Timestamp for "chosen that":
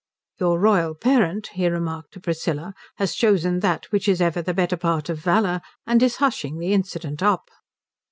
3.13-3.85